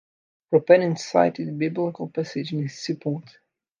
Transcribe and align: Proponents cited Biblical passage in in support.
Proponents 0.49 1.05
cited 1.11 1.59
Biblical 1.59 2.09
passage 2.09 2.53
in 2.53 2.61
in 2.61 2.69
support. 2.69 3.37